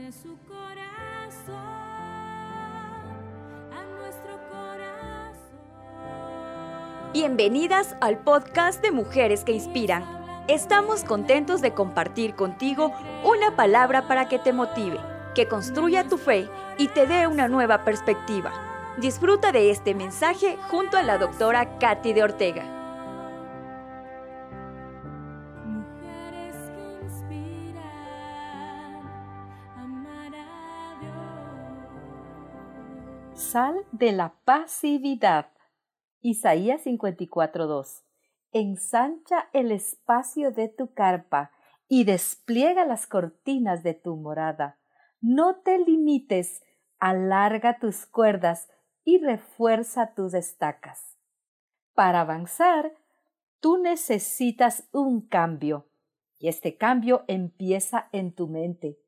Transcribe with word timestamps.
de 0.00 0.12
su 0.12 0.34
corazón 0.48 1.54
a 3.70 3.84
nuestro 3.98 4.32
corazón. 4.48 5.60
Bienvenidas 7.12 7.94
al 8.00 8.18
podcast 8.18 8.80
de 8.80 8.92
Mujeres 8.92 9.44
que 9.44 9.52
Inspiran. 9.52 10.02
Estamos 10.48 11.04
contentos 11.04 11.60
de 11.60 11.74
compartir 11.74 12.34
contigo 12.34 12.94
una 13.24 13.56
palabra 13.56 14.08
para 14.08 14.26
que 14.26 14.38
te 14.38 14.54
motive, 14.54 14.98
que 15.34 15.48
construya 15.48 16.08
tu 16.08 16.16
fe 16.16 16.48
y 16.78 16.88
te 16.88 17.06
dé 17.06 17.26
una 17.26 17.48
nueva 17.48 17.84
perspectiva. 17.84 18.52
Disfruta 18.96 19.52
de 19.52 19.70
este 19.70 19.94
mensaje 19.94 20.56
junto 20.70 20.96
a 20.96 21.02
la 21.02 21.18
doctora 21.18 21.78
Katy 21.78 22.14
de 22.14 22.22
Ortega. 22.22 22.79
De 33.52 34.12
la 34.12 34.36
pasividad. 34.44 35.50
Isaías 36.20 36.82
54:2. 36.84 38.04
Ensancha 38.52 39.48
el 39.52 39.72
espacio 39.72 40.52
de 40.52 40.68
tu 40.68 40.94
carpa 40.94 41.50
y 41.88 42.04
despliega 42.04 42.84
las 42.84 43.08
cortinas 43.08 43.82
de 43.82 43.94
tu 43.94 44.14
morada. 44.14 44.78
No 45.20 45.56
te 45.62 45.80
limites, 45.80 46.62
alarga 47.00 47.80
tus 47.80 48.06
cuerdas 48.06 48.68
y 49.02 49.18
refuerza 49.18 50.14
tus 50.14 50.34
estacas. 50.34 51.18
Para 51.92 52.20
avanzar, 52.20 52.92
tú 53.58 53.78
necesitas 53.78 54.88
un 54.92 55.26
cambio, 55.26 55.88
y 56.38 56.46
este 56.46 56.76
cambio 56.76 57.24
empieza 57.26 58.10
en 58.12 58.32
tu 58.32 58.46
mente 58.46 59.00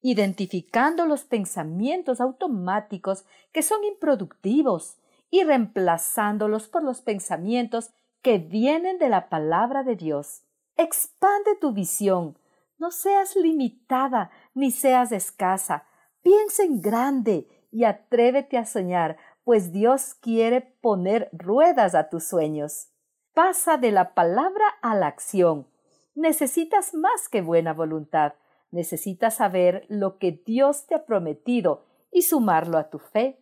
identificando 0.00 1.06
los 1.06 1.24
pensamientos 1.24 2.20
automáticos 2.20 3.24
que 3.52 3.62
son 3.62 3.82
improductivos 3.84 4.98
y 5.30 5.44
reemplazándolos 5.44 6.68
por 6.68 6.82
los 6.82 7.02
pensamientos 7.02 7.90
que 8.22 8.38
vienen 8.38 8.98
de 8.98 9.08
la 9.08 9.28
palabra 9.28 9.82
de 9.82 9.96
Dios. 9.96 10.42
Expande 10.76 11.56
tu 11.60 11.72
visión, 11.72 12.38
no 12.78 12.90
seas 12.92 13.34
limitada 13.34 14.30
ni 14.54 14.70
seas 14.70 15.12
escasa. 15.12 15.84
Piensa 16.22 16.62
en 16.62 16.80
grande 16.80 17.48
y 17.70 17.84
atrévete 17.84 18.56
a 18.56 18.64
soñar, 18.64 19.18
pues 19.44 19.72
Dios 19.72 20.14
quiere 20.14 20.60
poner 20.60 21.28
ruedas 21.32 21.94
a 21.94 22.08
tus 22.08 22.24
sueños. 22.24 22.88
Pasa 23.34 23.76
de 23.76 23.92
la 23.92 24.14
palabra 24.14 24.64
a 24.82 24.94
la 24.94 25.06
acción. 25.06 25.66
Necesitas 26.14 26.94
más 26.94 27.28
que 27.28 27.40
buena 27.40 27.72
voluntad. 27.72 28.34
Necesitas 28.70 29.36
saber 29.36 29.86
lo 29.88 30.18
que 30.18 30.32
Dios 30.32 30.86
te 30.86 30.94
ha 30.94 31.04
prometido 31.04 31.86
y 32.10 32.22
sumarlo 32.22 32.78
a 32.78 32.90
tu 32.90 32.98
fe. 32.98 33.40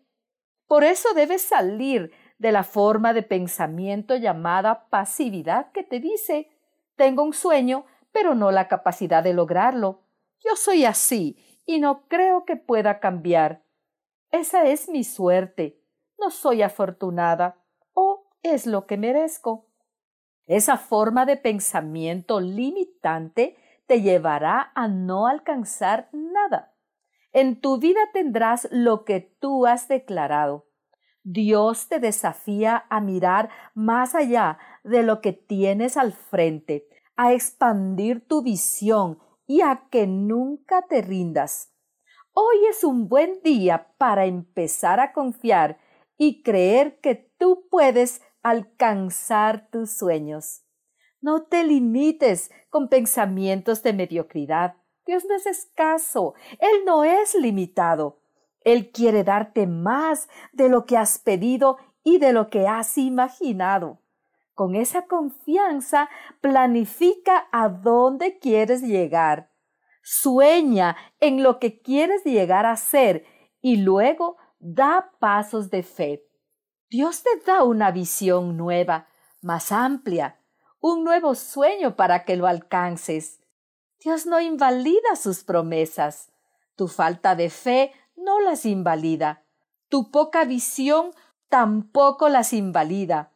Por 0.66 0.84
eso 0.84 1.14
debes 1.14 1.42
salir 1.42 2.12
de 2.38 2.52
la 2.52 2.64
forma 2.64 3.12
de 3.12 3.22
pensamiento 3.22 4.16
llamada 4.16 4.88
pasividad 4.88 5.72
que 5.72 5.82
te 5.82 6.00
dice 6.00 6.50
tengo 6.96 7.22
un 7.22 7.34
sueño, 7.34 7.84
pero 8.10 8.34
no 8.34 8.50
la 8.50 8.68
capacidad 8.68 9.22
de 9.22 9.34
lograrlo. 9.34 10.00
Yo 10.42 10.56
soy 10.56 10.86
así 10.86 11.36
y 11.66 11.78
no 11.78 12.08
creo 12.08 12.44
que 12.44 12.56
pueda 12.56 13.00
cambiar. 13.00 13.62
Esa 14.30 14.64
es 14.64 14.88
mi 14.88 15.04
suerte. 15.04 15.78
No 16.18 16.30
soy 16.30 16.62
afortunada. 16.62 17.62
O 17.92 18.24
es 18.42 18.66
lo 18.66 18.86
que 18.86 18.96
merezco. 18.96 19.66
Esa 20.46 20.78
forma 20.78 21.26
de 21.26 21.36
pensamiento 21.36 22.40
limitante 22.40 23.56
te 23.86 24.02
llevará 24.02 24.72
a 24.74 24.88
no 24.88 25.26
alcanzar 25.26 26.08
nada. 26.12 26.74
En 27.32 27.60
tu 27.60 27.78
vida 27.78 28.00
tendrás 28.12 28.68
lo 28.70 29.04
que 29.04 29.20
tú 29.20 29.66
has 29.66 29.88
declarado. 29.88 30.66
Dios 31.22 31.88
te 31.88 31.98
desafía 31.98 32.86
a 32.88 33.00
mirar 33.00 33.50
más 33.74 34.14
allá 34.14 34.58
de 34.84 35.02
lo 35.02 35.20
que 35.20 35.32
tienes 35.32 35.96
al 35.96 36.12
frente, 36.12 36.88
a 37.16 37.32
expandir 37.32 38.26
tu 38.26 38.42
visión 38.42 39.18
y 39.46 39.60
a 39.60 39.88
que 39.90 40.06
nunca 40.06 40.82
te 40.82 41.02
rindas. 41.02 41.72
Hoy 42.32 42.56
es 42.70 42.84
un 42.84 43.08
buen 43.08 43.40
día 43.42 43.88
para 43.98 44.26
empezar 44.26 45.00
a 45.00 45.12
confiar 45.12 45.78
y 46.18 46.42
creer 46.42 47.00
que 47.00 47.14
tú 47.38 47.66
puedes 47.70 48.22
alcanzar 48.42 49.68
tus 49.70 49.90
sueños. 49.90 50.65
No 51.26 51.42
te 51.42 51.64
limites 51.64 52.52
con 52.70 52.88
pensamientos 52.88 53.82
de 53.82 53.92
mediocridad. 53.92 54.76
Dios 55.04 55.24
no 55.24 55.34
es 55.34 55.44
escaso, 55.46 56.34
Él 56.60 56.84
no 56.86 57.02
es 57.02 57.34
limitado. 57.34 58.20
Él 58.60 58.92
quiere 58.92 59.24
darte 59.24 59.66
más 59.66 60.28
de 60.52 60.68
lo 60.68 60.86
que 60.86 60.96
has 60.96 61.18
pedido 61.18 61.78
y 62.04 62.18
de 62.18 62.32
lo 62.32 62.48
que 62.48 62.68
has 62.68 62.96
imaginado. 62.96 63.98
Con 64.54 64.76
esa 64.76 65.08
confianza, 65.08 66.08
planifica 66.40 67.48
a 67.50 67.70
dónde 67.70 68.38
quieres 68.38 68.82
llegar. 68.82 69.50
Sueña 70.04 70.96
en 71.18 71.42
lo 71.42 71.58
que 71.58 71.82
quieres 71.82 72.22
llegar 72.22 72.66
a 72.66 72.76
ser 72.76 73.24
y 73.60 73.78
luego 73.78 74.36
da 74.60 75.10
pasos 75.18 75.70
de 75.70 75.82
fe. 75.82 76.24
Dios 76.88 77.24
te 77.24 77.30
da 77.44 77.64
una 77.64 77.90
visión 77.90 78.56
nueva, 78.56 79.08
más 79.42 79.72
amplia, 79.72 80.38
un 80.86 81.02
nuevo 81.02 81.34
sueño 81.34 81.96
para 81.96 82.24
que 82.24 82.36
lo 82.36 82.46
alcances. 82.46 83.40
Dios 83.98 84.24
no 84.24 84.40
invalida 84.40 85.16
sus 85.16 85.42
promesas. 85.42 86.30
Tu 86.76 86.86
falta 86.86 87.34
de 87.34 87.50
fe 87.50 87.92
no 88.14 88.38
las 88.40 88.64
invalida. 88.64 89.42
Tu 89.88 90.12
poca 90.12 90.44
visión 90.44 91.10
tampoco 91.48 92.28
las 92.28 92.52
invalida. 92.52 93.32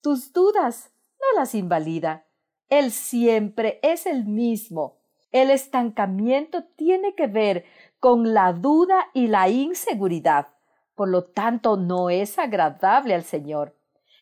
Tus 0.00 0.32
dudas 0.32 0.90
no 1.20 1.38
las 1.38 1.54
invalida. 1.54 2.26
Él 2.68 2.90
siempre 2.90 3.78
es 3.84 4.04
el 4.04 4.24
mismo. 4.24 4.98
El 5.30 5.50
estancamiento 5.50 6.64
tiene 6.64 7.14
que 7.14 7.28
ver 7.28 7.64
con 8.00 8.34
la 8.34 8.52
duda 8.52 9.06
y 9.14 9.28
la 9.28 9.48
inseguridad. 9.48 10.48
Por 10.96 11.10
lo 11.10 11.22
tanto, 11.22 11.76
no 11.76 12.10
es 12.10 12.40
agradable 12.40 13.14
al 13.14 13.22
Señor. 13.22 13.77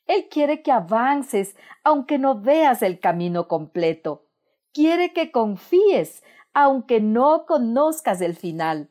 Él 0.07 0.29
quiere 0.31 0.63
que 0.63 0.73
avances 0.73 1.57
aunque 1.83 2.19
no 2.19 2.41
veas 2.41 2.83
el 2.83 3.01
camino 3.01 3.49
completo. 3.49 4.27
Quiere 4.73 5.13
que 5.13 5.33
confíes 5.33 6.23
aunque 6.55 7.01
no 7.01 7.45
conozcas 7.47 8.21
el 8.21 8.35
final. 8.35 8.89